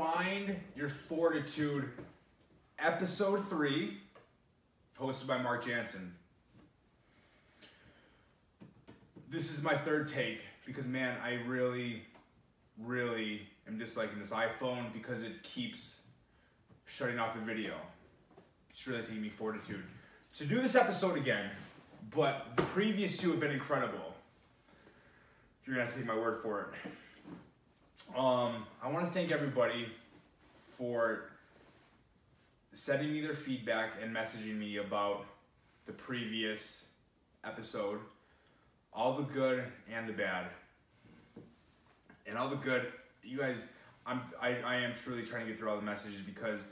[0.00, 1.90] Find Your Fortitude,
[2.78, 3.98] Episode 3,
[4.98, 6.14] hosted by Mark Jansen.
[9.28, 12.04] This is my third take because, man, I really,
[12.82, 16.00] really am disliking this iPhone because it keeps
[16.86, 17.74] shutting off the video.
[18.70, 19.84] It's really taking me fortitude
[20.36, 21.50] to do this episode again,
[22.08, 24.14] but the previous two have been incredible.
[25.66, 26.90] You're gonna have to take my word for it.
[28.16, 29.86] Um, I want to thank everybody
[30.68, 31.30] for
[32.72, 35.26] sending me their feedback and messaging me about
[35.86, 36.88] the previous
[37.44, 38.00] episode,
[38.92, 40.46] all the good and the bad.
[42.26, 43.68] And all the good, you guys,
[44.06, 46.64] I'm I, I am truly trying to get through all the messages because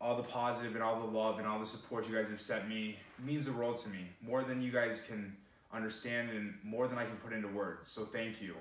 [0.00, 2.68] all the positive and all the love and all the support you guys have sent
[2.68, 4.06] me means the world to me.
[4.22, 5.36] More than you guys can
[5.72, 7.90] understand and more than I can put into words.
[7.90, 8.54] So thank you.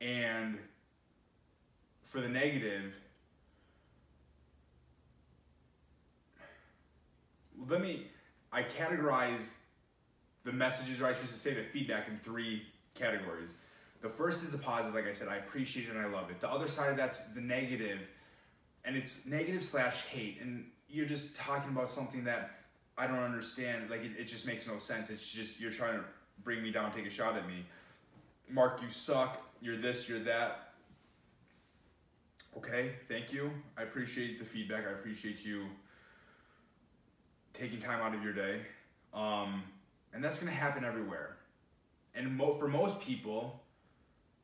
[0.00, 0.58] And
[2.02, 2.94] for the negative,
[7.68, 8.06] let me,
[8.52, 9.50] I categorize
[10.44, 12.62] the messages, or I should say the feedback, in three
[12.94, 13.54] categories.
[14.02, 16.40] The first is the positive, like I said, I appreciate it and I love it.
[16.40, 18.00] The other side of that's the negative,
[18.84, 22.60] and it's negative slash hate, and you're just talking about something that
[22.96, 23.90] I don't understand.
[23.90, 25.10] Like it, it just makes no sense.
[25.10, 26.04] It's just you're trying to
[26.44, 27.64] bring me down, take a shot at me.
[28.48, 29.42] Mark, you suck.
[29.60, 30.72] You're this, you're that.
[32.56, 33.50] Okay, thank you.
[33.76, 34.86] I appreciate the feedback.
[34.86, 35.66] I appreciate you
[37.52, 38.60] taking time out of your day.
[39.12, 39.62] Um,
[40.12, 41.36] and that's going to happen everywhere.
[42.14, 43.62] And mo- for most people,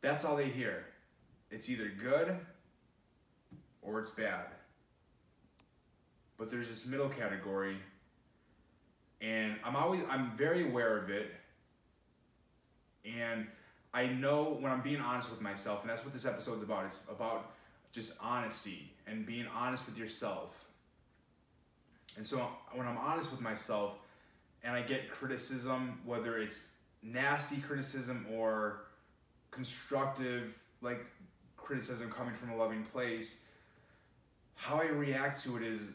[0.02, 0.84] that's all they hear.
[1.50, 2.36] It's either good
[3.82, 4.46] or it's bad.
[6.38, 7.76] But there's this middle category,
[9.20, 11.30] and I'm always I'm very aware of it.
[13.04, 13.46] And
[13.94, 16.86] I know when I'm being honest with myself, and that's what this episode's about.
[16.86, 17.52] It's about
[17.92, 20.64] just honesty and being honest with yourself.
[22.16, 23.96] And so when I'm honest with myself
[24.64, 26.68] and I get criticism, whether it's
[27.02, 28.84] nasty criticism or
[29.50, 31.04] constructive, like
[31.56, 33.42] criticism coming from a loving place,
[34.54, 35.90] how I react to it is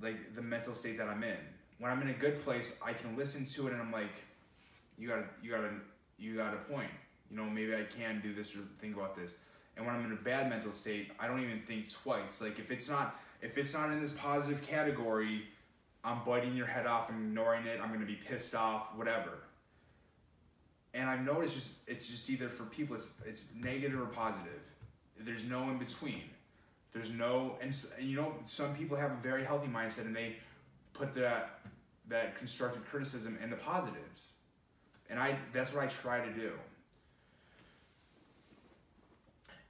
[0.00, 1.36] like the mental state that I'm in.
[1.78, 4.12] When I'm in a good place, I can listen to it and I'm like,
[4.98, 5.70] you gotta, you gotta,
[6.18, 6.90] you got a point.
[7.32, 9.34] You know, maybe I can do this or think about this.
[9.76, 12.42] And when I'm in a bad mental state, I don't even think twice.
[12.42, 15.44] Like if it's not, if it's not in this positive category,
[16.04, 17.80] I'm biting your head off and ignoring it.
[17.82, 19.30] I'm gonna be pissed off, whatever.
[20.92, 24.60] And I've noticed just it's just either for people it's it's negative or positive.
[25.18, 26.24] There's no in between.
[26.92, 30.36] There's no and, and you know some people have a very healthy mindset and they
[30.92, 31.60] put that
[32.08, 34.32] that constructive criticism in the positives.
[35.08, 36.52] And I that's what I try to do.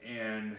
[0.06, 0.56] And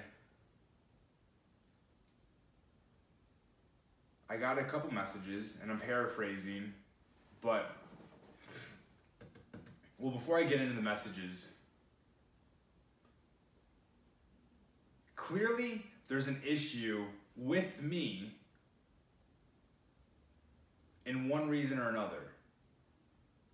[4.30, 6.74] I got a couple messages, and I'm paraphrasing,
[7.42, 7.76] but
[10.00, 11.48] well, before I get into the messages,
[15.16, 17.06] clearly there's an issue
[17.38, 18.34] with me
[21.06, 22.33] in one reason or another.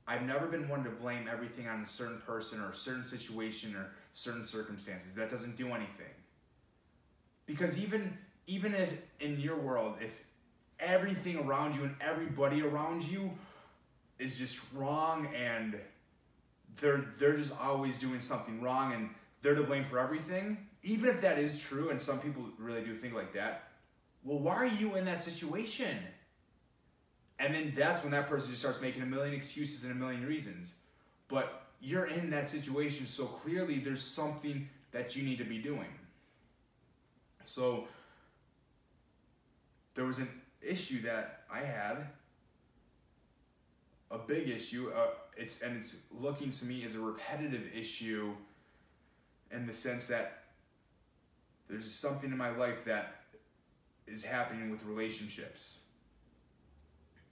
[0.09, 3.75] I've never been one to blame everything on a certain person or a certain situation
[3.75, 5.13] or certain circumstances.
[5.13, 6.13] That doesn't do anything.
[7.45, 10.23] Because even even if in your world, if
[10.79, 13.29] everything around you and everybody around you
[14.17, 15.75] is just wrong and
[16.79, 19.09] they're they're just always doing something wrong and
[19.41, 22.95] they're to blame for everything even if that is true and some people really do
[22.95, 23.69] think like that
[24.23, 25.97] well why are you in that situation
[27.39, 30.25] and then that's when that person just starts making a million excuses and a million
[30.25, 30.75] reasons.
[31.27, 35.88] But you're in that situation so clearly there's something that you need to be doing.
[37.45, 37.88] So
[39.94, 40.29] there was an
[40.61, 42.07] issue that I had,
[44.12, 44.91] a big issue.
[44.95, 45.07] Uh,
[45.38, 48.33] it's and it's looking to me as a repetitive issue,
[49.51, 50.44] in the sense that
[51.69, 53.15] there's something in my life that
[54.07, 55.80] is happening with relationships,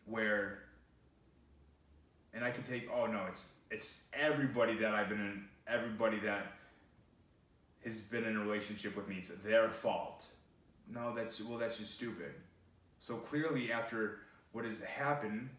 [0.08, 0.64] where.
[2.34, 2.90] And I could take.
[2.94, 5.46] Oh no, it's it's everybody that I've been in.
[5.68, 6.54] Everybody that
[7.84, 9.16] has been in a relationship with me.
[9.18, 10.26] It's their fault.
[10.90, 12.34] No, that's well, that's just stupid
[13.00, 14.20] so clearly, after
[14.52, 15.50] what has happened,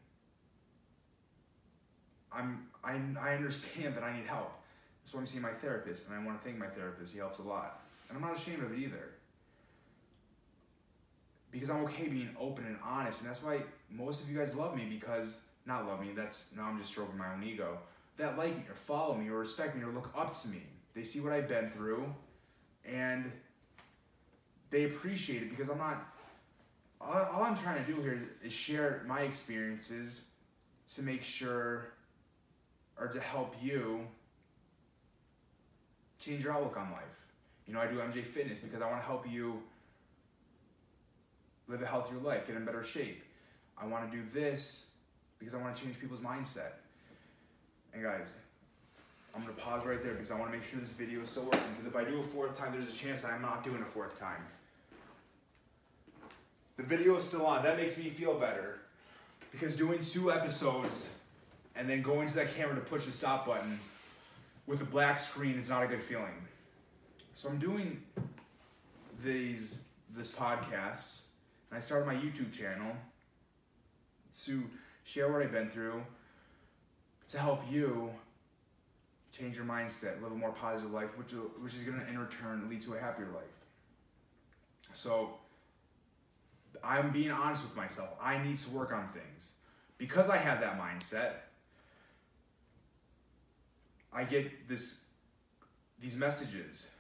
[2.33, 4.53] I'm I, I understand that I need help.
[5.00, 7.12] That's why I'm seeing my therapist, and I want to thank my therapist.
[7.12, 9.11] He helps a lot, and I'm not ashamed of it either.
[11.50, 14.76] Because I'm okay being open and honest, and that's why most of you guys love
[14.76, 14.87] me.
[14.88, 16.12] Because not love me.
[16.14, 17.79] That's now I'm just stroking my own ego.
[18.17, 20.62] That like me or follow me or respect me or look up to me.
[20.94, 22.12] They see what I've been through,
[22.85, 23.31] and
[24.70, 26.05] they appreciate it because I'm not.
[27.00, 30.25] All, I'm trying to do here is share my experiences
[30.94, 31.93] to make sure
[32.99, 34.00] or to help you
[36.19, 37.05] change your outlook on life.
[37.67, 39.62] You know, I do MJ Fitness because I want to help you
[41.69, 43.23] live a healthier life, get in better shape.
[43.81, 44.91] I want to do this
[45.39, 46.73] because I want to change people's mindset.
[47.95, 48.35] And guys,
[49.35, 51.45] I'm gonna pause right there because I want to make sure this video is still
[51.45, 51.61] working.
[51.71, 54.19] Because if I do a fourth time, there's a chance I'm not doing a fourth
[54.19, 54.45] time.
[56.77, 57.63] The video is still on.
[57.63, 58.81] That makes me feel better.
[59.51, 61.13] Because doing two episodes
[61.75, 63.79] and then going to that camera to push the stop button
[64.67, 66.35] with a black screen is not a good feeling.
[67.35, 68.03] So I'm doing
[69.25, 69.85] these
[70.15, 71.19] this podcast
[71.71, 72.93] and I started my YouTube channel
[74.45, 74.65] to
[75.05, 76.03] share what I've been through
[77.29, 78.11] to help you
[79.33, 82.69] change your mindset, live a more positive life, which which is going to in return
[82.69, 83.45] lead to a happier life.
[84.93, 85.35] So
[86.83, 88.17] I'm being honest with myself.
[88.21, 89.53] I need to work on things
[89.99, 91.33] because I have that mindset.
[94.13, 95.05] I get this
[96.01, 96.91] these messages,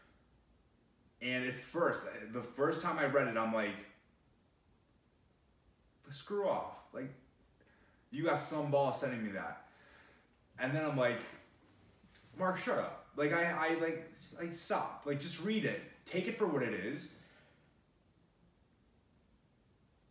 [1.22, 3.74] and at first, the first time I read it, I'm like,
[6.10, 6.74] screw off.
[6.92, 7.10] Like,
[8.10, 9.66] you got some ball sending me that.
[10.58, 11.20] And then I'm like,
[12.38, 13.06] Mark, shut up.
[13.16, 15.02] Like I, I like like stop.
[15.04, 15.82] Like just read it.
[16.06, 17.14] Take it for what it is.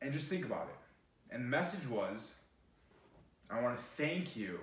[0.02, 1.34] And just think about it.
[1.34, 2.36] And the message was,
[3.50, 4.60] I want to thank you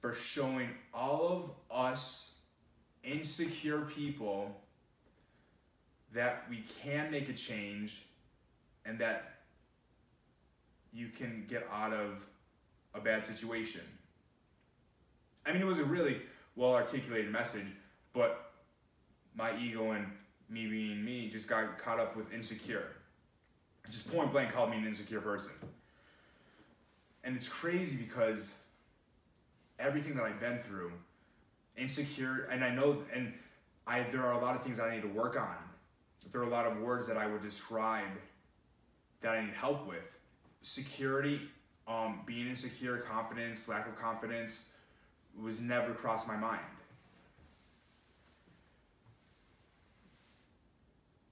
[0.00, 2.34] for showing all of us
[3.04, 4.56] insecure people
[6.12, 8.04] that we can make a change
[8.84, 9.39] and that
[10.92, 12.26] you can get out of
[12.94, 13.82] a bad situation.
[15.46, 16.20] I mean, it was a really
[16.56, 17.66] well articulated message,
[18.12, 18.52] but
[19.34, 20.06] my ego and
[20.48, 22.88] me being me just got caught up with insecure.
[23.88, 25.52] Just point blank called me an insecure person.
[27.24, 28.54] And it's crazy because
[29.78, 30.92] everything that I've been through,
[31.76, 33.32] insecure, and I know, and
[33.86, 35.56] I there are a lot of things I need to work on.
[36.30, 38.06] There are a lot of words that I would describe
[39.20, 40.19] that I need help with.
[40.62, 41.40] Security,
[41.88, 44.68] um, being insecure, confidence, lack of confidence,
[45.40, 46.60] was never crossed my mind.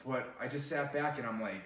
[0.07, 1.65] But I just sat back and I'm like,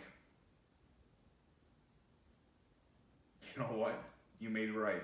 [3.54, 4.02] you know what?
[4.40, 5.02] You made it right.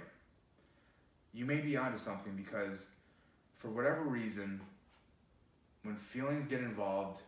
[1.32, 2.88] You may be onto something because
[3.54, 4.60] for whatever reason,
[5.82, 7.22] when feelings get involved,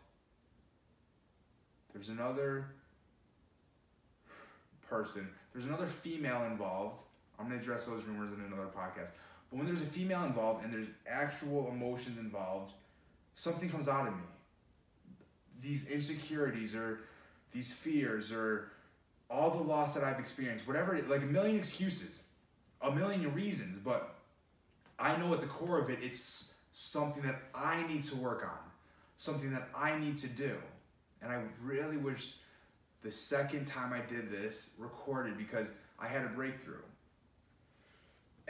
[1.92, 2.66] there's another
[4.90, 7.02] person, there's another female involved.
[7.38, 9.10] I'm to address those rumors in another podcast.
[9.50, 12.72] But when there's a female involved and there's actual emotions involved,
[13.34, 14.22] something comes out of me.
[15.62, 17.00] These insecurities or
[17.52, 18.72] these fears or
[19.30, 22.20] all the loss that I've experienced, whatever, it, like a million excuses,
[22.82, 24.14] a million reasons, but
[24.98, 28.58] I know at the core of it, it's something that I need to work on,
[29.16, 30.56] something that I need to do.
[31.22, 32.34] And I really wish
[33.02, 36.82] the second time I did this recorded because I had a breakthrough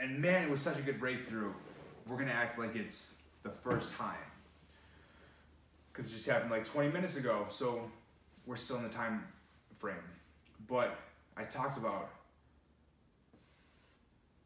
[0.01, 1.53] and man, it was such a good breakthrough.
[2.07, 4.15] We're gonna act like it's the first time.
[5.93, 7.89] Because it just happened like 20 minutes ago, so
[8.47, 9.27] we're still in the time
[9.77, 9.95] frame.
[10.67, 10.97] But
[11.37, 12.09] I talked about,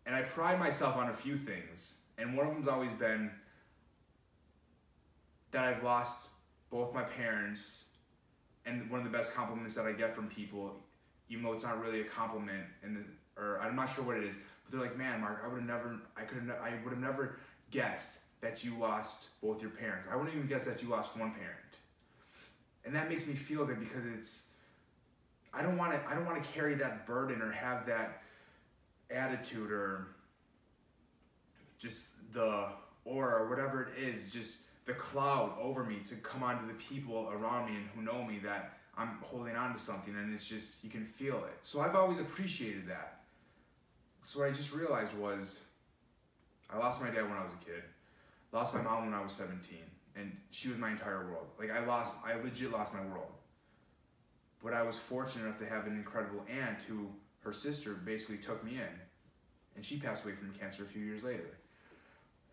[0.06, 3.32] and I pride myself on a few things, and one of them's always been
[5.52, 6.28] that I've lost
[6.70, 7.92] both my parents,
[8.66, 10.76] and one of the best compliments that I get from people,
[11.30, 13.06] even though it's not really a compliment, and
[13.38, 15.68] or I'm not sure what it is, but they're like, man, Mark, I would have
[15.68, 17.38] never, I could have, I would have never
[17.72, 20.08] guessed that you lost both your parents.
[20.12, 21.60] I wouldn't even guess that you lost one parent.
[22.86, 24.50] And that makes me feel good because it's,
[25.54, 28.22] I don't want to, I don't want to carry that burden or have that
[29.10, 30.08] attitude or
[31.78, 32.68] just the
[33.06, 37.30] aura or whatever it is, just the cloud over me to come onto the people
[37.32, 40.84] around me and who know me that I'm holding on to something and it's just
[40.84, 41.58] you can feel it.
[41.64, 43.24] So I've always appreciated that.
[44.22, 45.62] So what I just realized was
[46.72, 47.84] I lost my dad when I was a kid.
[48.52, 49.78] Lost my mom when I was 17.
[50.16, 51.48] And she was my entire world.
[51.60, 53.32] Like I lost I legit lost my world.
[54.64, 57.10] But I was fortunate enough to have an incredible aunt who
[57.42, 59.00] her sister basically took me in.
[59.76, 61.58] And she passed away from cancer a few years later.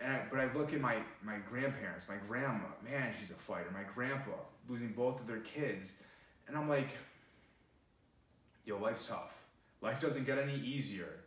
[0.03, 3.71] And I, but I look at my, my grandparents, my grandma, man, she's a fighter.
[3.73, 4.33] My grandpa,
[4.69, 5.95] losing both of their kids.
[6.49, 6.89] And I'm like,
[8.65, 9.39] yo, life's tough.
[9.81, 11.21] Life doesn't get any easier.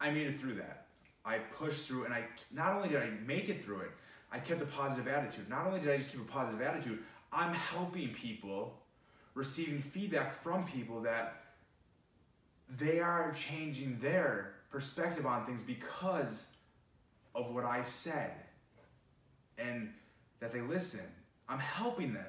[0.00, 0.86] I made it through that.
[1.24, 3.90] I pushed through, and I not only did I make it through it,
[4.32, 5.48] I kept a positive attitude.
[5.48, 7.00] Not only did I just keep a positive attitude,
[7.32, 8.74] I'm helping people,
[9.34, 11.42] receiving feedback from people that
[12.78, 16.46] they are changing their perspective on things because
[17.34, 18.32] of what I said
[19.58, 19.92] and
[20.40, 21.04] that they listen.
[21.48, 22.24] I'm helping them.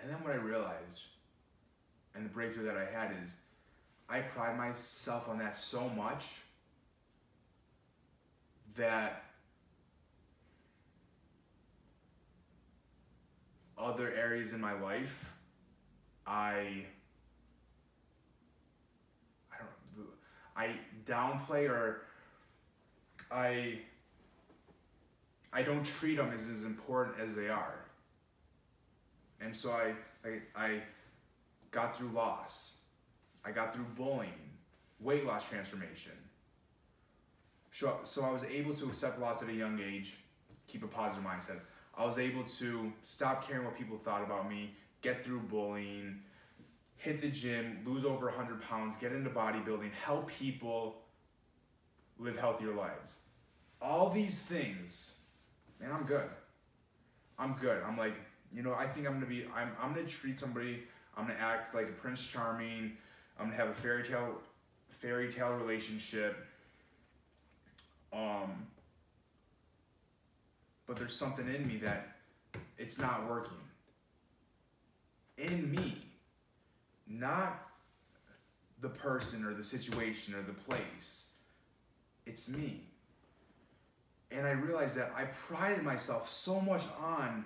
[0.00, 1.02] And then what I realized
[2.14, 3.32] and the breakthrough that I had is
[4.08, 6.40] I pride myself on that so much
[8.76, 9.24] that
[13.76, 15.30] other areas in my life
[16.26, 16.84] I
[19.52, 20.08] I don't
[20.56, 20.70] I
[21.06, 22.02] downplay or
[23.30, 23.78] I
[25.52, 27.84] I don't treat them as as important as they are.
[29.40, 29.94] And so I
[30.24, 30.82] I, I
[31.70, 32.76] got through loss.
[33.44, 34.32] I got through bullying,
[35.00, 36.12] weight loss transformation.
[37.70, 40.16] So, so I was able to accept loss at a young age,
[40.66, 41.60] keep a positive mindset.
[41.96, 46.20] I was able to stop caring what people thought about me, get through bullying,
[46.96, 50.96] hit the gym, lose over 100 pounds, get into bodybuilding, help people
[52.18, 53.16] live healthier lives.
[53.80, 55.14] All these things,
[55.80, 56.28] man, I'm good.
[57.38, 57.82] I'm good.
[57.86, 58.14] I'm like,
[58.52, 60.82] you know, I think I'm gonna be, I'm, I'm gonna treat somebody,
[61.16, 62.92] I'm gonna act like a Prince Charming,
[63.38, 64.40] I'm gonna have a fairy tale,
[64.88, 66.44] fairy tale relationship.
[68.12, 68.66] Um,
[70.86, 72.16] but there's something in me that
[72.78, 73.58] it's not working.
[75.36, 75.98] In me,
[77.06, 77.68] not
[78.80, 81.27] the person or the situation or the place.
[82.28, 82.82] It's me.
[84.30, 87.44] And I realized that I prided myself so much on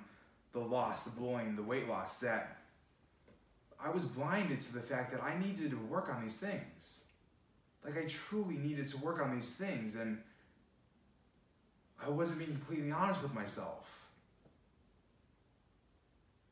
[0.53, 2.59] the loss, the bullying, the weight loss that
[3.83, 7.03] I was blinded to the fact that I needed to work on these things.
[7.85, 10.19] Like I truly needed to work on these things and
[12.05, 13.89] I wasn't being completely honest with myself.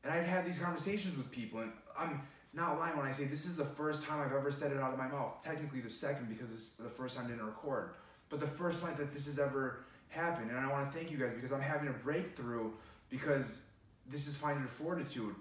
[0.03, 2.21] And I'd have these conversations with people, and I'm
[2.53, 4.93] not lying when I say this is the first time I've ever said it out
[4.93, 5.43] of my mouth.
[5.43, 7.91] Technically, the second because it's the first time I didn't record,
[8.31, 10.49] but the first time that this has ever happened.
[10.49, 12.71] And I want to thank you guys because I'm having a breakthrough
[13.09, 13.61] because
[14.09, 15.35] this is finding your fortitude.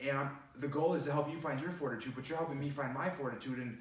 [0.00, 2.68] And I'm, the goal is to help you find your fortitude, but you're helping me
[2.68, 3.78] find my fortitude, and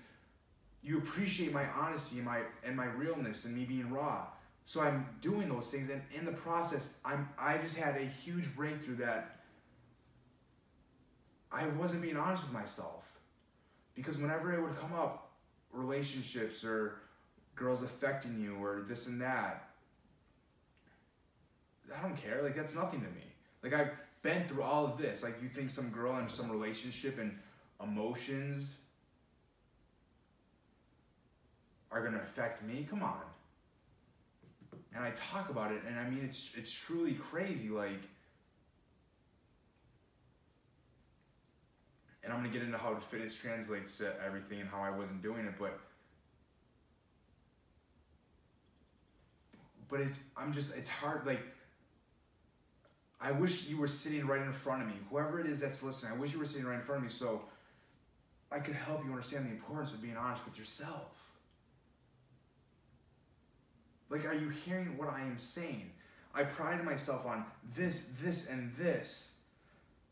[0.83, 4.27] you appreciate my honesty and my and my realness and me being raw.
[4.65, 8.55] So I'm doing those things, and in the process, I'm I just had a huge
[8.55, 9.39] breakthrough that
[11.51, 13.19] I wasn't being honest with myself,
[13.95, 15.31] because whenever it would come up,
[15.71, 16.99] relationships or
[17.55, 19.69] girls affecting you or this and that,
[21.95, 22.41] I don't care.
[22.41, 23.23] Like that's nothing to me.
[23.61, 23.91] Like I've
[24.21, 25.23] been through all of this.
[25.23, 27.37] Like you think some girl in some relationship and
[27.81, 28.81] emotions
[31.91, 32.87] are gonna affect me?
[32.89, 33.21] Come on
[34.95, 37.69] and I talk about it, and I mean it's it's truly crazy.
[37.69, 38.01] Like,
[42.23, 45.45] and I'm gonna get into how fitness translates to everything and how I wasn't doing
[45.45, 45.79] it, but
[49.89, 51.25] but it's I'm just it's hard.
[51.25, 51.41] Like,
[53.21, 54.95] I wish you were sitting right in front of me.
[55.09, 57.09] Whoever it is that's listening, I wish you were sitting right in front of me
[57.09, 57.41] so
[58.51, 61.09] I could help you understand the importance of being honest with yourself.
[64.09, 65.89] Like, are you hearing what I am saying?
[66.35, 69.33] I pride myself on this, this, and this.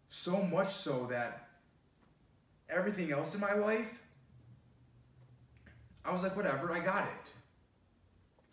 [0.10, 1.50] So much so that
[2.70, 4.00] everything else in my life,
[6.04, 7.32] I was like, whatever, I got it.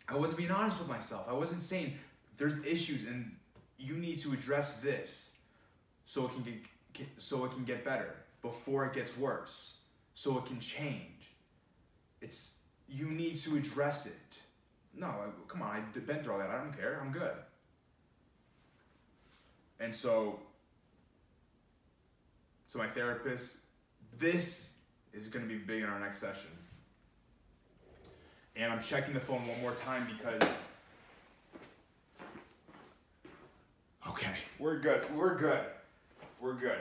[0.09, 1.25] I wasn't being honest with myself.
[1.29, 1.93] I wasn't saying
[2.37, 3.35] there's issues and
[3.77, 5.35] you need to address this
[6.05, 6.43] so it can
[6.93, 9.79] get so it can get better before it gets worse,
[10.13, 11.31] so it can change.
[12.21, 12.55] It's
[12.87, 14.13] you need to address it.
[14.95, 16.49] No, like, come on, I've been through all that.
[16.49, 16.99] I don't care.
[17.01, 17.35] I'm good.
[19.79, 20.39] And so,
[22.67, 23.57] so my therapist,
[24.17, 24.73] this
[25.13, 26.49] is going to be big in our next session.
[28.59, 30.63] And I'm checking the phone one more time because.
[34.09, 35.05] Okay, we're good.
[35.15, 35.61] We're good.
[36.41, 36.77] We're good.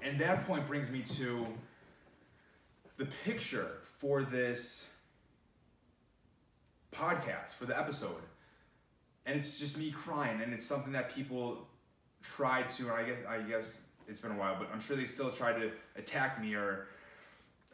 [0.00, 1.44] And that point brings me to
[2.98, 4.88] the picture for this
[6.92, 8.22] podcast for the episode.
[9.26, 11.66] And it's just me crying, and it's something that people
[12.22, 15.30] tried to, I guess, I guess it's been a while, but I'm sure they still
[15.30, 16.86] try to attack me or,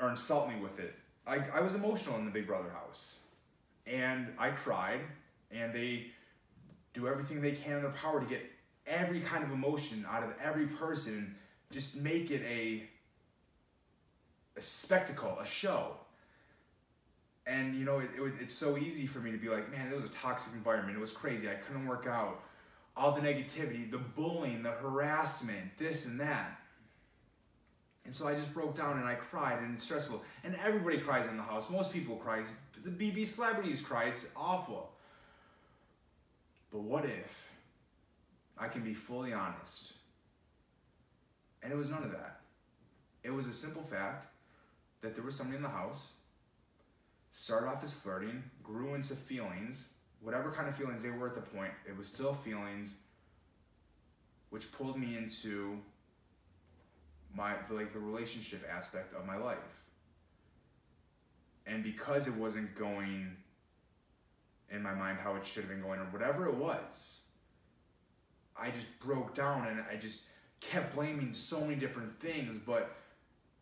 [0.00, 0.94] or insult me with it.
[1.26, 3.18] I, I was emotional in the Big Brother house,
[3.86, 5.00] and I cried,
[5.50, 6.06] and they
[6.94, 8.42] do everything they can in their power to get
[8.86, 11.34] every kind of emotion out of every person,
[11.70, 12.88] just make it a,
[14.56, 15.96] a spectacle, a show.
[17.46, 19.94] and you know it, it it's so easy for me to be like man it
[19.94, 20.96] was a toxic environment.
[20.96, 21.48] It was crazy.
[21.48, 22.40] I couldn't work out.
[22.96, 26.58] All the negativity the bullying the harassment this and that
[28.04, 30.22] and so i just broke down and i cried and it's stressful.
[30.42, 31.70] And everybody cries in the house.
[31.70, 32.44] Most people cry.
[32.82, 34.04] The bb celebrities cry.
[34.04, 34.92] It's awful.
[36.70, 37.50] But what if
[38.58, 39.92] i can be fully honest?
[41.62, 42.40] And it was none of that.
[43.22, 44.26] It was a simple fact
[45.00, 46.12] that there was somebody in the house
[47.30, 49.88] started off as flirting, grew into feelings,
[50.20, 52.96] whatever kind of feelings they were at the point, it was still feelings,
[54.50, 55.78] which pulled me into
[57.36, 59.58] my like the relationship aspect of my life.
[61.66, 63.36] And because it wasn't going
[64.70, 67.22] in my mind how it should have been going or whatever it was,
[68.56, 70.26] I just broke down and I just
[70.60, 72.96] kept blaming so many different things, but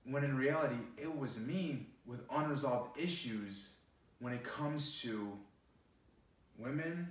[0.04, 3.76] when in reality it was me with unresolved issues
[4.18, 5.32] when it comes to
[6.58, 7.08] women,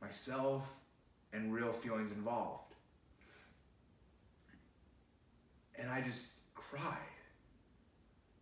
[0.00, 0.72] myself,
[1.32, 2.67] and real feelings involved.
[5.78, 6.96] And I just cried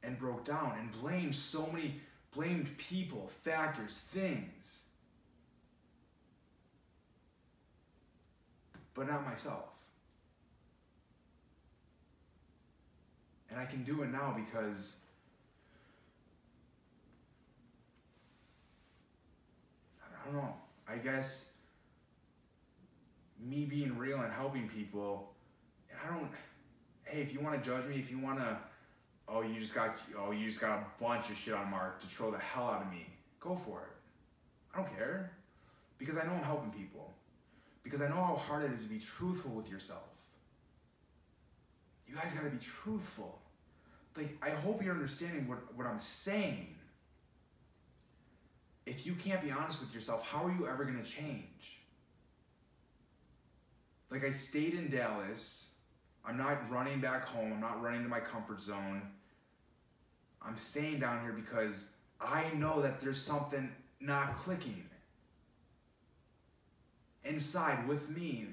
[0.03, 2.01] and broke down and blamed so many
[2.35, 4.83] blamed people, factors, things.
[8.95, 9.65] But not myself.
[13.51, 14.97] And I can do it now because
[20.03, 20.55] I don't know.
[20.89, 21.53] I guess
[23.41, 25.33] me being real and helping people,
[26.05, 26.31] I don't
[27.07, 28.59] hey, if you want to judge me, if you want to
[29.29, 32.09] oh, you just got oh, you just got a bunch of shit on Mark to
[32.09, 33.07] troll the hell out of me.
[33.41, 33.97] Go for it.
[34.75, 35.33] I don't care.
[35.99, 37.15] Because I know I'm helping people.
[37.83, 40.03] Because I know how hard it is to be truthful with yourself.
[42.07, 43.39] You guys got to be truthful
[44.17, 46.75] like I hope you're understanding what, what I'm saying.
[48.87, 51.81] If you can't be honest with yourself, how are you ever going to change?
[54.11, 55.66] Like I stayed in Dallas.
[56.27, 57.53] I'm not running back home.
[57.53, 59.03] I'm not running to my comfort zone.
[60.43, 61.89] I'm staying down here because
[62.21, 64.85] I know that there's something not clicking
[67.25, 68.47] inside with me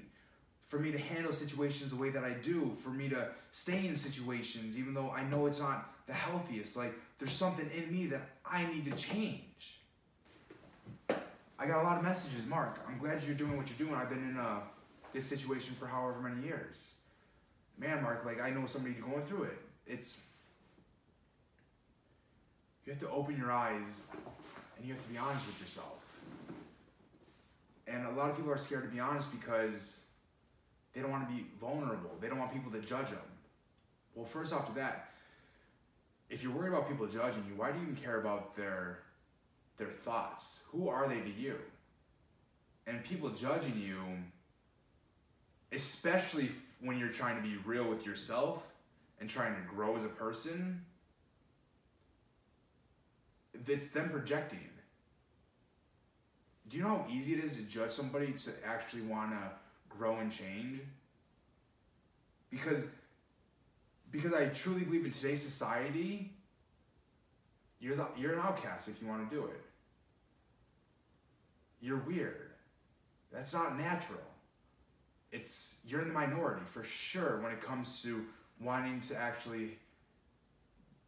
[0.66, 3.94] for me to handle situations the way that I do, for me to stay in
[3.94, 6.76] situations even though I know it's not the healthiest.
[6.76, 9.78] Like there's something in me that I need to change.
[11.56, 12.80] I got a lot of messages, Mark.
[12.88, 13.98] I'm glad you're doing what you're doing.
[13.98, 14.60] I've been in uh,
[15.12, 16.94] this situation for however many years.
[17.78, 19.58] Man, Mark, like I know somebody going through it.
[19.86, 20.20] It's
[22.84, 24.02] you have to open your eyes
[24.76, 26.20] and you have to be honest with yourself.
[27.86, 30.04] And a lot of people are scared to be honest because
[30.92, 32.10] they don't want to be vulnerable.
[32.20, 33.18] They don't want people to judge them.
[34.14, 35.10] Well, first off to that,
[36.30, 39.00] if you're worried about people judging you, why do you even care about their
[39.76, 40.60] their thoughts?
[40.68, 41.56] Who are they to you?
[42.86, 43.98] And people judging you,
[45.72, 46.50] especially
[46.84, 48.66] when you're trying to be real with yourself
[49.18, 50.84] and trying to grow as a person,
[53.66, 54.58] it's them projecting.
[56.68, 59.50] Do you know how easy it is to judge somebody to actually want to
[59.88, 60.80] grow and change?
[62.50, 62.86] Because
[64.10, 66.30] because I truly believe in today's society
[67.80, 69.60] you're the, you're an outcast if you want to do it.
[71.82, 72.52] You're weird.
[73.30, 74.22] That's not natural
[75.34, 78.24] it's you're in the minority for sure when it comes to
[78.60, 79.78] wanting to actually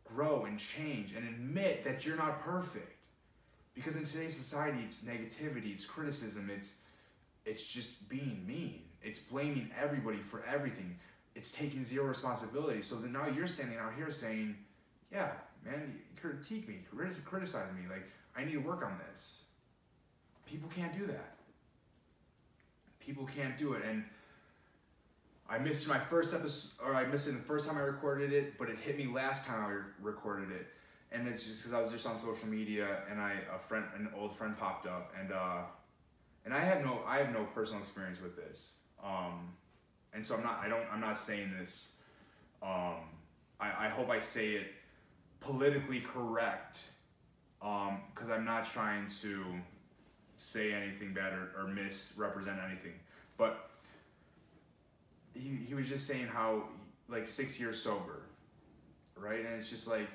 [0.05, 2.93] grow and change and admit that you're not perfect
[3.75, 6.77] because in today's society it's negativity it's criticism it's
[7.47, 8.83] it's just being mean.
[9.03, 10.99] It's blaming everybody for everything.
[11.37, 12.83] It's taking zero responsibility.
[12.83, 14.57] So then now you're standing out here saying,
[15.13, 15.31] yeah,
[15.65, 16.81] man, critique me,
[17.25, 17.89] criticize me.
[17.89, 19.45] Like, I need to work on this.
[20.45, 21.37] People can't do that.
[22.99, 23.85] People can't do it.
[23.89, 24.05] And
[25.49, 28.59] I missed my first episode, or I missed it the first time I recorded it,
[28.59, 30.67] but it hit me last time I recorded it.
[31.13, 34.09] And it's just because I was just on social media and I, a friend, an
[34.17, 35.63] old friend popped up and, uh,
[36.47, 38.77] and I have no I have no personal experience with this.
[39.05, 39.53] Um,
[40.15, 41.97] and so I'm not I don't I'm not saying this.
[42.63, 43.03] Um,
[43.61, 44.69] I, I hope I say it
[45.41, 46.81] politically correct
[47.61, 49.45] because um, I'm not trying to
[50.37, 52.93] say anything bad or, or misrepresent anything.
[53.37, 53.71] But
[55.37, 56.65] he, he was just saying how
[57.09, 58.23] like six years sober,
[59.17, 59.41] right?
[59.41, 60.09] And it's just like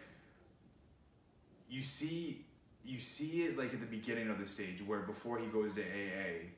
[1.69, 2.45] you see
[2.83, 5.81] you see it like at the beginning of the stage where before he goes to
[5.81, 6.49] AA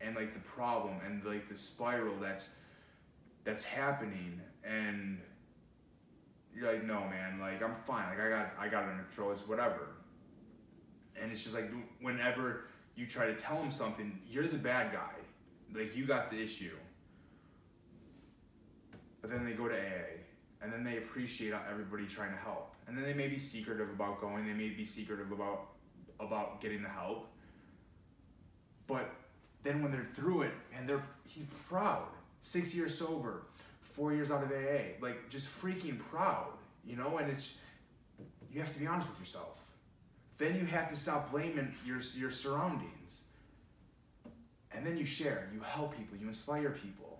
[0.00, 2.50] and like the problem and like the spiral that's
[3.44, 5.18] that's happening and
[6.54, 8.08] you're like, no, man, like I'm fine.
[8.08, 9.30] Like I got I got it under control.
[9.30, 9.88] It's whatever.
[11.20, 15.14] And it's just like whenever you try to tell him something, you're the bad guy.
[15.74, 16.74] Like you got the issue.
[19.26, 20.22] But then they go to AA
[20.62, 22.76] and then they appreciate everybody trying to help.
[22.86, 25.70] And then they may be secretive about going, they may be secretive about
[26.20, 27.26] about getting the help.
[28.86, 29.10] But
[29.64, 32.06] then when they're through it and they're he's proud.
[32.40, 33.42] Six years sober,
[33.82, 36.52] four years out of AA, like just freaking proud,
[36.84, 37.56] you know, and it's
[38.52, 39.60] you have to be honest with yourself.
[40.38, 43.24] Then you have to stop blaming your your surroundings.
[44.70, 47.15] And then you share, you help people, you inspire people.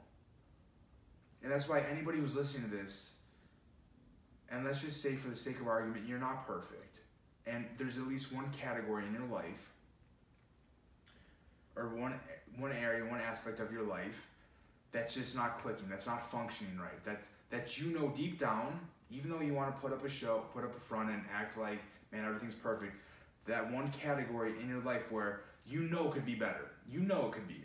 [1.47, 3.21] And that's why anybody who's listening to this,
[4.51, 6.99] and let's just say for the sake of argument, you're not perfect.
[7.47, 9.73] And there's at least one category in your life
[11.77, 12.19] or one
[12.59, 14.27] one area, one aspect of your life
[14.91, 17.05] that's just not clicking, that's not functioning right.
[17.05, 20.43] That's that you know deep down, even though you want to put up a show,
[20.53, 21.79] put up a front and act like,
[22.11, 22.97] man, everything's perfect,
[23.47, 26.73] that one category in your life where you know could be better.
[26.91, 27.63] You know it could be.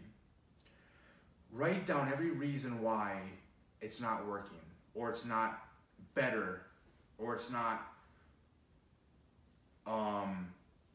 [1.51, 3.21] Write down every reason why
[3.81, 4.59] it's not working,
[4.93, 5.63] or it's not
[6.13, 6.61] better,
[7.17, 7.87] or it's not
[9.87, 10.47] um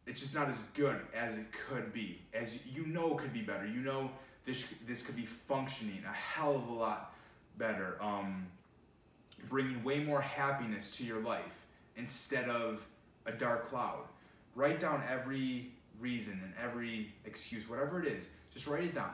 [0.07, 2.21] it's just not as good as it could be.
[2.33, 3.67] As you know, it could be better.
[3.67, 4.11] You know,
[4.45, 7.15] this this could be functioning a hell of a lot
[7.59, 7.97] better.
[8.01, 8.47] Um,
[9.49, 12.87] bringing way more happiness to your life instead of
[13.27, 14.05] a dark cloud.
[14.55, 18.29] Write down every reason and every excuse, whatever it is.
[18.53, 19.13] Just write it down.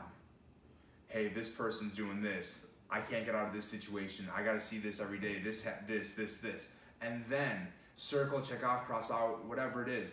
[1.09, 2.67] Hey, this person's doing this.
[2.93, 4.29] I can't get out of this situation.
[4.37, 5.41] I got to see this every day.
[5.41, 6.69] This, this, this, this,
[7.01, 10.13] and then circle, check off, cross out, whatever it is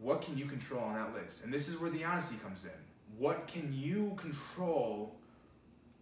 [0.00, 1.44] what can you control on that list?
[1.44, 2.70] And this is where the honesty comes in.
[3.18, 5.16] What can you control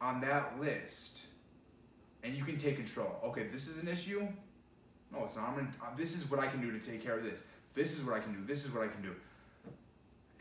[0.00, 1.26] on that list?
[2.22, 3.16] And you can take control.
[3.24, 4.26] Okay, this is an issue.
[5.12, 5.56] No, it's not.
[5.58, 7.40] Uh, this is what I can do to take care of this.
[7.74, 8.40] This is what I can do.
[8.44, 9.14] This is what I can do.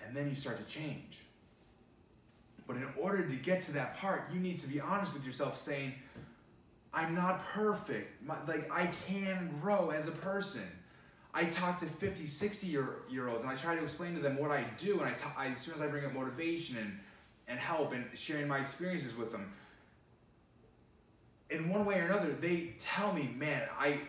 [0.05, 1.19] And then you start to change.
[2.67, 5.59] But in order to get to that part, you need to be honest with yourself,
[5.59, 5.93] saying,
[6.93, 8.23] I'm not perfect.
[8.23, 10.63] My, like, I can grow as a person.
[11.33, 14.37] I talk to 50, 60 year, year olds and I try to explain to them
[14.37, 14.99] what I do.
[15.01, 16.97] And I, talk, as soon as I bring up motivation and,
[17.49, 19.51] and help and sharing my experiences with them,
[21.49, 23.99] in one way or another, they tell me, man, I,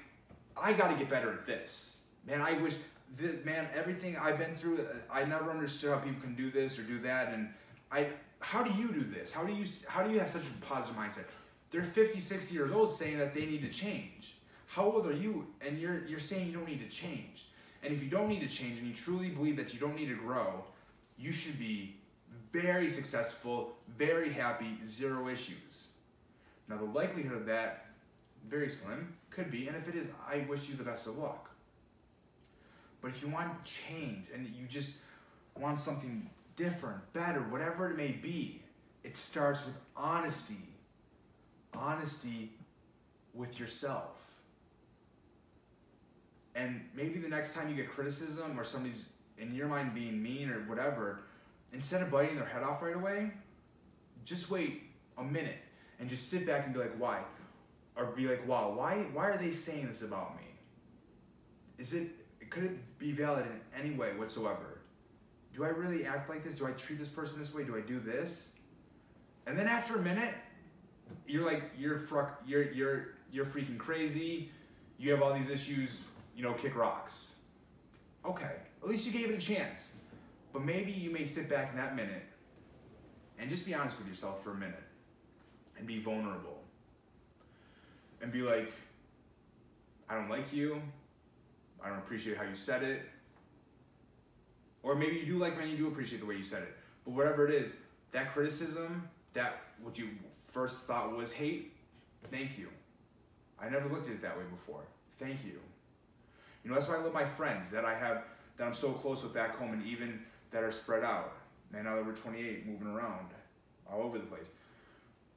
[0.57, 2.05] I got to get better at this.
[2.27, 2.77] Man, I wish,
[3.17, 6.79] that, man, everything I've been through, uh, I never understood how people can do this
[6.79, 7.33] or do that.
[7.33, 7.51] And
[7.91, 8.09] I,
[8.41, 9.33] how do you do this?
[9.33, 11.25] How do you, how do you have such a positive mindset?
[11.71, 14.37] They're 50, 60 years old saying that they need to change.
[14.67, 15.47] How old are you?
[15.61, 17.47] And you're you're saying you don't need to change.
[17.83, 20.09] And if you don't need to change and you truly believe that you don't need
[20.09, 20.65] to grow,
[21.19, 21.97] you should be
[22.53, 25.89] very successful, very happy, zero issues.
[26.69, 27.87] Now the likelihood of that
[28.49, 31.51] very slim could be, and if it is, I wish you the best of luck.
[33.01, 34.97] But if you want change and you just
[35.59, 38.63] want something different, better, whatever it may be,
[39.05, 40.57] it starts with honesty.
[41.75, 42.51] Honesty
[43.35, 44.23] with yourself.
[46.55, 49.07] And maybe the next time you get criticism or somebody's
[49.39, 51.21] in your mind being mean or whatever,
[51.73, 53.31] instead of biting their head off right away,
[54.25, 54.83] just wait
[55.19, 55.59] a minute
[56.01, 57.21] and just sit back and be like, why?
[57.95, 60.47] Or be like, wow, why why are they saying this about me?
[61.79, 62.09] Is it
[62.51, 64.76] could it be valid in any way whatsoever?
[65.57, 66.55] Do I really act like this?
[66.57, 67.65] Do I treat this person this way?
[67.65, 68.51] Do I do this?
[69.47, 70.35] And then after a minute,
[71.27, 74.51] you're like you're fruck you're you're you're freaking crazy.
[74.99, 77.37] You have all these issues you know, kick rocks.
[78.25, 79.95] Okay, at least you gave it a chance.
[80.53, 82.23] But maybe you may sit back in that minute
[83.39, 84.83] and just be honest with yourself for a minute
[85.79, 86.61] and be vulnerable
[88.21, 88.73] and be like,
[90.09, 90.81] I don't like you.
[91.83, 93.03] I don't appreciate how you said it.
[94.87, 96.73] Or maybe you do like me and you do appreciate the way you said it.
[97.05, 97.75] But whatever it is,
[98.13, 100.11] that criticism, that what you
[100.47, 101.73] first thought was hate,
[102.31, 102.69] thank you.
[103.61, 104.83] I never looked at it that way before.
[105.19, 105.59] Thank you.
[106.63, 108.23] You know, that's why I love my friends that I have,
[108.59, 110.21] that I'm so close with back home, and even
[110.53, 111.33] that are spread out.
[111.75, 113.27] And now that we're 28, moving around
[113.91, 114.53] all over the place.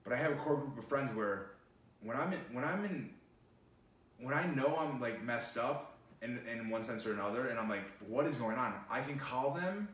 [0.03, 1.53] But I have a core group of friends where
[2.03, 3.09] when I'm in, when I'm in,
[4.19, 7.69] when I know I'm like messed up in, in one sense or another, and I'm
[7.69, 8.73] like, what is going on?
[8.89, 9.88] I can call them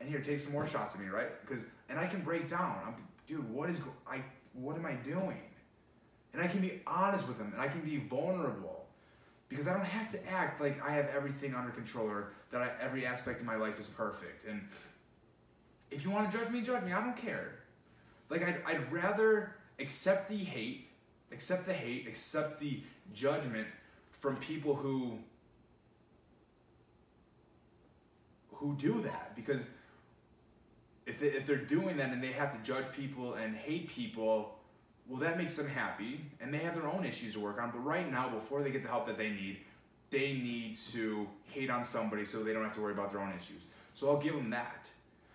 [0.00, 1.28] and here, take some more shots of me, right?
[1.40, 2.78] Because, and I can break down.
[2.86, 2.94] I'm,
[3.26, 5.40] dude, what is, I, what am I doing?
[6.32, 8.86] And I can be honest with them, and I can be vulnerable
[9.48, 12.70] because I don't have to act like I have everything under control or that I,
[12.80, 14.46] every aspect of my life is perfect.
[14.46, 14.68] And
[15.90, 16.92] if you want to judge me, judge me.
[16.92, 17.60] I don't care.
[18.28, 20.88] Like I'd, I'd rather accept the hate
[21.32, 22.80] accept the hate, accept the
[23.14, 23.66] judgment
[24.20, 25.18] from people who
[28.52, 29.34] who do that.
[29.36, 29.68] Because
[31.06, 34.56] if, they, if they're doing that and they have to judge people and hate people
[35.08, 37.70] well that makes them happy and they have their own issues to work on.
[37.70, 39.58] But right now before they get the help that they need
[40.10, 43.30] they need to hate on somebody so they don't have to worry about their own
[43.30, 43.62] issues.
[43.94, 44.86] So i'll give them that.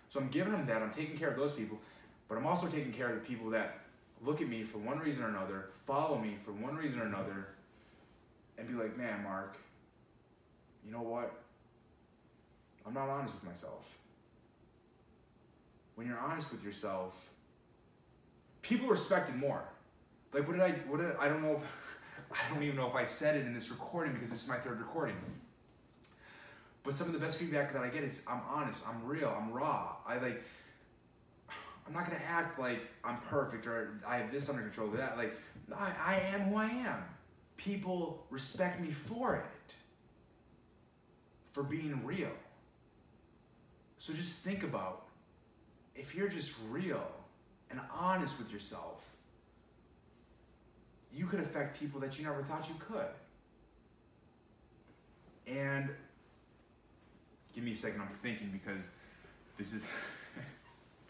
[0.08, 0.82] So i'm giving them that.
[0.82, 1.78] I'm taking care of those people.
[2.28, 3.80] But i'm also taking care of the people that
[4.24, 7.48] look at me for one reason or another follow me for one reason or another
[8.58, 9.58] and be like man mark
[10.84, 11.32] you know what
[12.86, 13.84] I'm not honest with myself.
[15.94, 17.14] When you're honest with yourself,
[18.62, 19.64] people respect it more.
[20.32, 21.62] Like, what did I, what did, I don't know if,
[22.32, 24.56] I don't even know if I said it in this recording because this is my
[24.56, 25.16] third recording.
[26.82, 29.50] But some of the best feedback that I get is I'm honest, I'm real, I'm
[29.50, 29.96] raw.
[30.06, 30.42] I like,
[31.86, 35.16] I'm not gonna act like I'm perfect or I have this under control, that.
[35.16, 35.34] Like,
[35.74, 37.02] I, I am who I am.
[37.56, 39.74] People respect me for it,
[41.52, 42.32] for being real.
[43.98, 45.06] So just think about
[45.94, 47.06] if you're just real
[47.70, 49.06] and honest with yourself,
[51.12, 53.06] you could affect people that you never thought you could.
[55.46, 55.88] And
[57.54, 58.80] give me a second, I'm thinking because
[59.56, 59.86] this is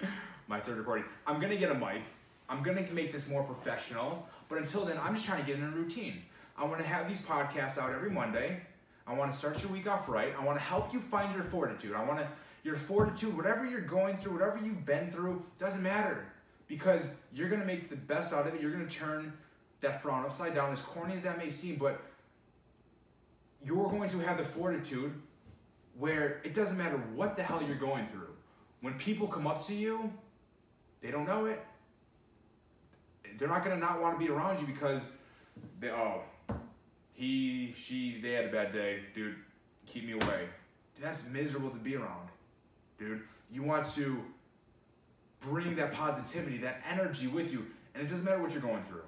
[0.48, 1.04] my third recording.
[1.26, 2.02] I'm gonna get a mic.
[2.48, 5.64] I'm gonna make this more professional, but until then, I'm just trying to get in
[5.64, 6.22] a routine.
[6.56, 8.60] I wanna have these podcasts out every Monday.
[9.06, 10.34] I wanna start your week off right.
[10.38, 11.94] I wanna help you find your fortitude.
[11.94, 12.28] I wanna
[12.64, 16.24] your fortitude, whatever you're going through, whatever you've been through, doesn't matter
[16.66, 18.60] because you're going to make the best out of it.
[18.60, 19.32] You're going to turn
[19.82, 22.02] that frown upside down, as corny as that may seem, but
[23.64, 25.12] you're going to have the fortitude
[25.98, 28.30] where it doesn't matter what the hell you're going through.
[28.80, 30.10] When people come up to you,
[31.02, 31.62] they don't know it.
[33.38, 35.08] They're not going to not want to be around you because
[35.80, 36.22] they, oh,
[37.14, 39.00] he, she, they had a bad day.
[39.14, 39.36] Dude,
[39.86, 40.48] keep me away.
[41.00, 42.28] That's miserable to be around
[42.98, 43.22] dude.
[43.50, 44.22] You want to
[45.40, 49.02] bring that positivity, that energy with you, and it doesn't matter what you're going through.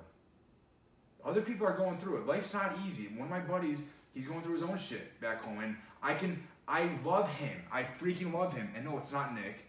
[1.24, 2.26] Other people are going through it.
[2.26, 3.08] Life's not easy.
[3.08, 6.40] One of my buddies, he's going through his own shit back home, and I can,
[6.68, 7.62] I love him.
[7.72, 8.70] I freaking love him.
[8.76, 9.64] And no, it's not Nick.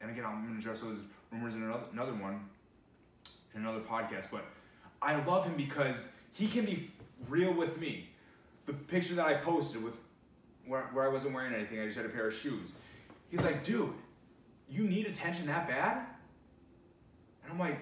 [0.00, 0.98] And again, I'm gonna address those
[1.30, 2.40] rumors in another, another one,
[3.54, 4.28] in another podcast.
[4.30, 4.44] But
[5.00, 6.90] I love him because he can be
[7.28, 8.08] real with me.
[8.66, 10.00] The picture that I posted with
[10.66, 12.72] where, where I wasn't wearing anything, I just had a pair of shoes.
[13.30, 13.92] He's like, dude,
[14.68, 16.06] you need attention that bad?
[17.44, 17.78] And I'm like,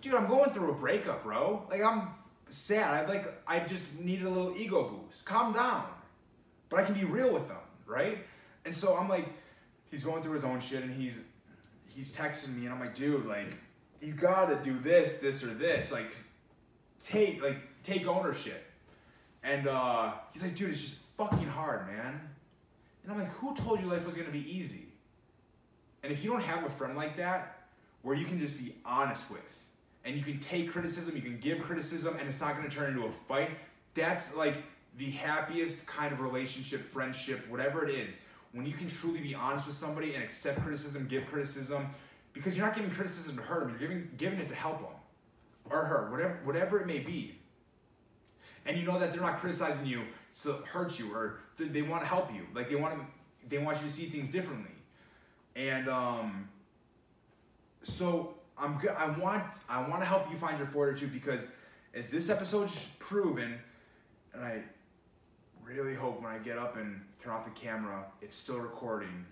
[0.00, 1.66] dude, I'm going through a breakup, bro.
[1.70, 2.08] Like I'm
[2.48, 3.04] sad.
[3.04, 5.24] I like I just needed a little ego boost.
[5.24, 5.86] Calm down.
[6.68, 8.18] But I can be real with them, right?
[8.66, 9.26] And so I'm like,
[9.90, 11.24] he's going through his own shit and he's
[11.86, 13.54] he's texting me and I'm like, dude, like,
[14.00, 15.90] you gotta do this, this, or this.
[15.90, 16.14] Like
[17.00, 18.64] take like take ownership.
[19.42, 22.20] And uh he's like, dude, it's just fucking hard, man.
[23.02, 24.86] And I'm like, who told you life was gonna be easy?
[26.02, 27.68] And if you don't have a friend like that,
[28.02, 29.64] where you can just be honest with,
[30.04, 33.06] and you can take criticism, you can give criticism, and it's not gonna turn into
[33.06, 33.50] a fight,
[33.94, 34.54] that's like
[34.96, 38.16] the happiest kind of relationship, friendship, whatever it is.
[38.52, 41.86] When you can truly be honest with somebody and accept criticism, give criticism,
[42.32, 44.98] because you're not giving criticism to hurt them, you're giving, giving it to help them
[45.70, 47.37] or her, whatever, whatever it may be.
[48.68, 50.02] And you know that they're not criticizing you
[50.42, 52.42] to hurt you or they want to help you.
[52.54, 53.00] Like they want to,
[53.48, 54.70] they want you to see things differently.
[55.56, 56.48] And um,
[57.82, 58.90] so I'm good.
[58.90, 61.46] I want I want to help you find your fortitude because
[61.94, 63.58] as this episode's proven,
[64.34, 64.62] and I
[65.64, 69.24] really hope when I get up and turn off the camera, it's still recording.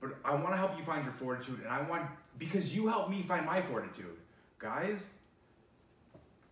[0.00, 2.02] But I want to help you find your fortitude, and I want
[2.38, 4.16] because you helped me find my fortitude,
[4.58, 5.06] guys.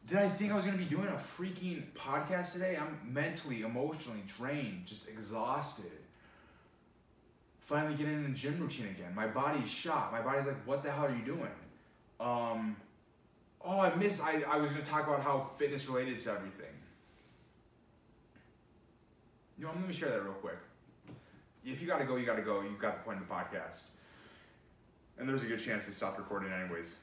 [0.08, 2.76] Did I think I was gonna be doing a freaking podcast today?
[2.76, 5.92] I'm mentally, emotionally drained, just exhausted.
[7.60, 9.14] Finally getting in a gym routine again.
[9.14, 10.10] My body's shot.
[10.12, 11.50] My body's like, what the hell are you doing?
[12.18, 12.76] Um,
[13.64, 14.20] oh, I miss.
[14.20, 16.66] I, I was gonna talk about how fitness related to everything.
[19.56, 20.58] You know, let me share that real quick.
[21.64, 22.62] If you gotta go, you gotta go.
[22.62, 23.82] You've got the point of the podcast.
[25.18, 26.96] And there's a good chance to stop recording anyways.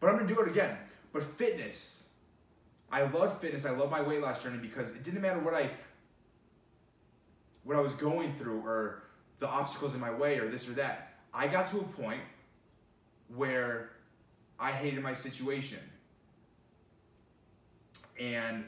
[0.00, 0.76] But I'm gonna do it again.
[1.12, 2.03] But fitness
[2.94, 3.66] I love fitness.
[3.66, 5.68] I love my weight loss journey because it didn't matter what I
[7.64, 9.02] what I was going through or
[9.40, 11.14] the obstacles in my way or this or that.
[11.34, 12.20] I got to a point
[13.34, 13.90] where
[14.60, 15.80] I hated my situation.
[18.20, 18.64] And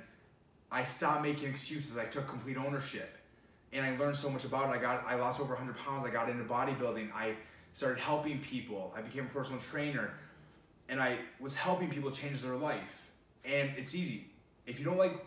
[0.72, 1.96] I stopped making excuses.
[1.96, 3.16] I took complete ownership.
[3.72, 4.78] And I learned so much about it.
[4.78, 6.04] I got I lost over 100 pounds.
[6.04, 7.12] I got into bodybuilding.
[7.14, 7.36] I
[7.74, 8.92] started helping people.
[8.96, 10.14] I became a personal trainer.
[10.88, 13.05] and I was helping people change their life.
[13.46, 14.26] And it's easy.
[14.66, 15.24] If you don't like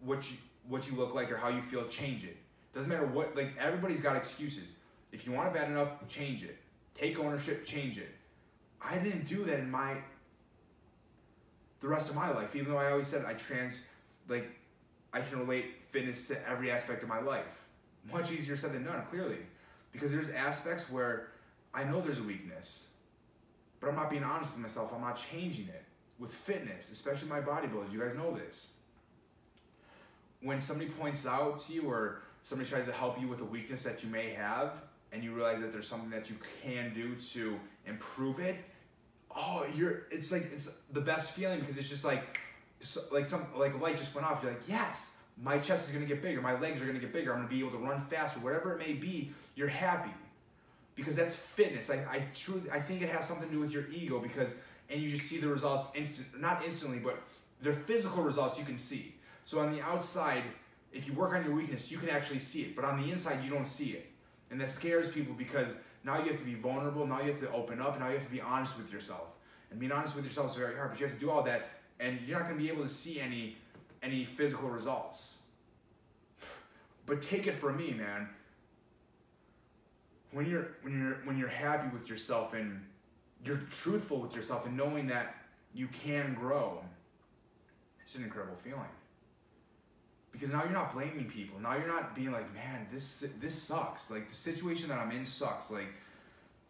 [0.00, 0.36] what you
[0.68, 2.36] what you look like or how you feel, change it.
[2.74, 4.76] Doesn't matter what like everybody's got excuses.
[5.12, 6.58] If you want it bad enough, change it.
[6.94, 8.10] Take ownership, change it.
[8.80, 9.96] I didn't do that in my
[11.80, 13.86] the rest of my life, even though I always said I trans
[14.28, 14.50] like
[15.12, 17.64] I can relate fitness to every aspect of my life.
[18.12, 19.38] Much easier said than done, clearly.
[19.92, 21.28] Because there's aspects where
[21.72, 22.90] I know there's a weakness,
[23.80, 24.92] but I'm not being honest with myself.
[24.94, 25.84] I'm not changing it.
[26.18, 28.68] With fitness, especially my bodybuilders, you guys know this.
[30.40, 33.82] When somebody points out to you or somebody tries to help you with a weakness
[33.82, 34.80] that you may have,
[35.12, 38.56] and you realize that there's something that you can do to improve it,
[39.34, 42.40] oh, you're it's like it's the best feeling because it's just like
[42.80, 44.42] so, like some like a light just went off.
[44.42, 47.32] You're like, yes, my chest is gonna get bigger, my legs are gonna get bigger,
[47.32, 49.32] I'm gonna be able to run faster, whatever it may be.
[49.54, 50.10] You're happy
[50.94, 51.90] because that's fitness.
[51.90, 54.56] I, I truly I think it has something to do with your ego because
[54.90, 57.22] and you just see the results instant not instantly, but
[57.60, 59.14] they're physical results you can see.
[59.44, 60.42] So on the outside,
[60.92, 63.44] if you work on your weakness, you can actually see it, but on the inside
[63.44, 64.06] you don't see it.
[64.50, 67.52] And that scares people because now you have to be vulnerable, now you have to
[67.52, 69.26] open up, now you have to be honest with yourself.
[69.70, 71.70] And being honest with yourself is very hard, but you have to do all that
[71.98, 73.56] and you're not going to be able to see any
[74.02, 75.38] any physical results.
[77.06, 78.28] But take it from me, man.
[80.32, 82.84] When you're when you're when you're happy with yourself and
[83.46, 85.36] you're truthful with yourself and knowing that
[85.74, 86.82] you can grow,
[88.00, 88.80] it's an incredible feeling.
[90.32, 91.58] Because now you're not blaming people.
[91.60, 94.10] Now you're not being like, man, this this sucks.
[94.10, 95.70] Like the situation that I'm in sucks.
[95.70, 95.88] Like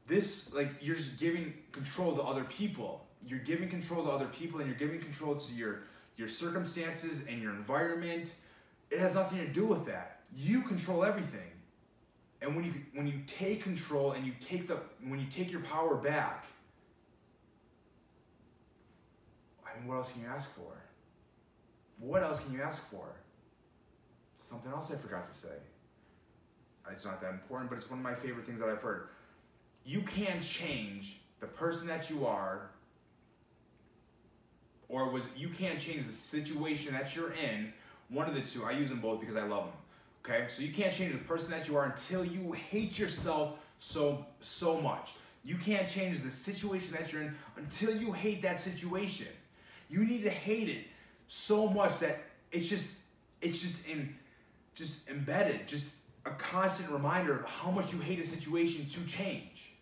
[0.06, 4.60] this, like you're just giving control to other people you're giving control to other people
[4.60, 5.82] and you're giving control to your
[6.16, 8.32] your circumstances and your environment
[8.90, 11.50] it has nothing to do with that you control everything
[12.42, 15.60] and when you when you take control and you take the when you take your
[15.62, 16.46] power back
[19.65, 20.82] i mean what else can you ask for
[21.98, 23.06] what else can you ask for
[24.38, 25.56] something else i forgot to say
[26.92, 29.08] it's not that important but it's one of my favorite things that i've heard
[29.84, 32.70] you can change the person that you are
[34.88, 37.72] or was you can't change the situation that you're in.
[38.08, 38.64] One of the two.
[38.64, 39.74] I use them both because I love them.
[40.24, 44.24] Okay, so you can't change the person that you are until you hate yourself so
[44.40, 45.14] so much.
[45.44, 49.28] You can't change the situation that you're in until you hate that situation.
[49.88, 50.85] You need to hate it
[51.27, 52.22] so much that
[52.53, 52.94] it's just
[53.40, 54.14] it's just in
[54.75, 55.92] just embedded, just
[56.25, 59.72] a constant reminder of how much you hate a situation to change.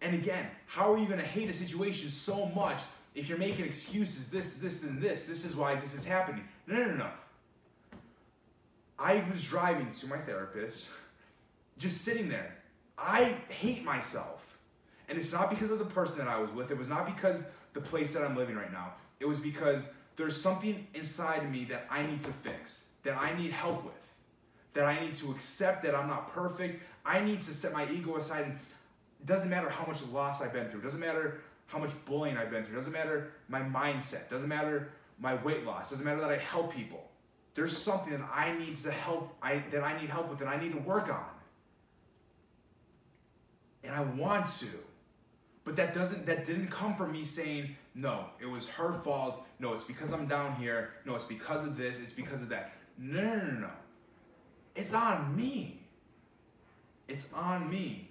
[0.00, 2.80] And again, how are you going to hate a situation so much
[3.14, 6.44] if you're making excuses, this, this, and this, this is why this is happening.
[6.66, 7.10] No, no, no, no.
[8.98, 10.88] I was driving to my therapist,
[11.78, 12.56] just sitting there.
[12.96, 14.58] I hate myself.
[15.08, 17.42] And it's not because of the person that I was with, it was not because
[17.72, 18.94] the place that I'm living right now.
[19.20, 23.36] It was because there's something inside of me that I need to fix, that I
[23.36, 24.08] need help with,
[24.74, 26.82] that I need to accept that I'm not perfect.
[27.04, 28.44] I need to set my ego aside.
[28.44, 30.80] And it doesn't matter how much loss I've been through.
[30.80, 32.74] It doesn't matter how much bullying I've been through.
[32.74, 34.28] Doesn't matter my mindset.
[34.28, 35.90] Doesn't matter my weight loss.
[35.90, 37.08] Doesn't matter that I help people.
[37.54, 40.60] There's something that I need to help I that I need help with that I
[40.60, 41.24] need to work on.
[43.82, 44.68] And I want to.
[45.68, 49.44] But that doesn't that didn't come from me saying, no, it was her fault.
[49.58, 50.94] No, it's because I'm down here.
[51.04, 52.00] No, it's because of this.
[52.00, 52.72] It's because of that.
[52.96, 53.70] No, no, no, no.
[54.74, 55.82] It's on me.
[57.06, 58.08] It's on me.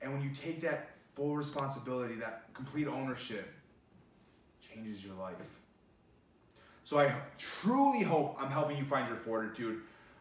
[0.00, 3.52] And when you take that full responsibility, that complete ownership
[4.60, 5.34] changes your life.
[6.84, 9.80] So I truly hope I'm helping you find your fortitude.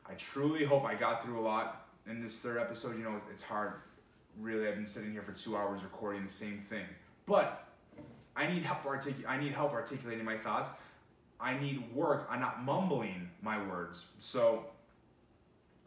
[0.10, 2.98] I truly hope I got through a lot in this third episode.
[2.98, 3.74] You know, it's hard.
[4.40, 6.86] Really, I've been sitting here for two hours recording the same thing.
[7.26, 7.68] But
[8.36, 8.80] I need help
[9.28, 10.70] I need help articulating my thoughts.
[11.42, 14.08] I need work on not mumbling my words.
[14.20, 14.66] So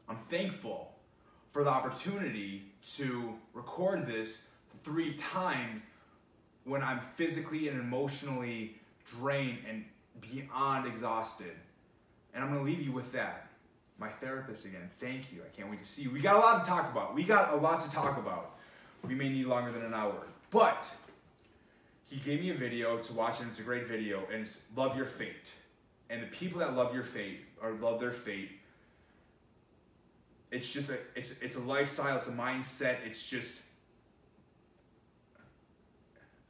[0.09, 0.93] I'm thankful
[1.51, 2.65] for the opportunity
[2.97, 4.43] to record this
[4.83, 5.83] three times
[6.65, 8.77] when I'm physically and emotionally
[9.19, 9.85] drained and
[10.21, 11.53] beyond exhausted.
[12.35, 13.49] And I'm gonna leave you with that.
[14.03, 15.43] My therapist again, thank you.
[15.47, 16.11] I can't wait to see you.
[16.11, 17.15] We got a lot to talk about.
[17.15, 18.59] We got a lot to talk about.
[19.07, 20.27] We may need longer than an hour.
[20.51, 20.93] But
[22.11, 24.97] he gave me a video to watch, and it's a great video, and it's Love
[24.97, 25.53] Your Fate.
[26.11, 28.51] And the people that love your fate or love their fate,
[30.51, 33.63] it's just a it's it's a lifestyle, it's a mindset, it's just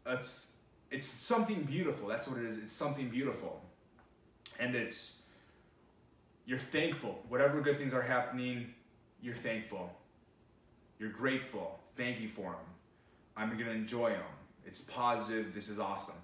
[0.07, 0.55] it's
[0.91, 2.09] it's something beautiful.
[2.09, 2.57] That's what it is.
[2.57, 3.63] It's something beautiful,
[4.59, 5.22] and it's
[6.47, 7.23] you're thankful.
[7.29, 8.73] Whatever good things are happening,
[9.21, 9.91] you're thankful.
[10.99, 11.79] You're grateful.
[11.97, 12.67] Thank you for them.
[13.37, 14.23] I'm going to enjoy them.
[14.67, 15.55] It's positive.
[15.55, 16.17] This is awesome.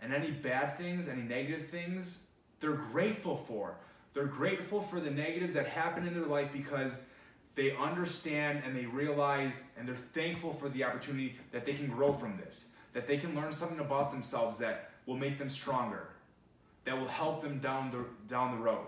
[0.00, 2.18] And any bad things, any negative things,
[2.60, 3.76] they're grateful for.
[4.12, 7.00] They're grateful for the negatives that happen in their life because
[7.54, 12.12] they understand and they realize and they're thankful for the opportunity that they can grow
[12.12, 16.08] from this, that they can learn something about themselves that will make them stronger,
[16.84, 18.86] that will help them down the, down the road.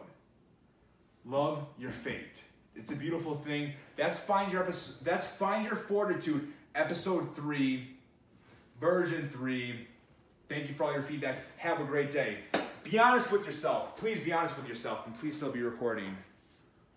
[1.24, 2.36] Love your fate.
[2.74, 3.72] It's a beautiful thing.
[3.96, 7.96] That's find your episode, that's find your fortitude, episode three,
[8.80, 9.86] version three.
[10.48, 11.38] Thank you for all your feedback.
[11.58, 12.38] Have a great day.
[12.84, 13.96] Be honest with yourself.
[13.96, 16.16] Please be honest with yourself, and please still be recording.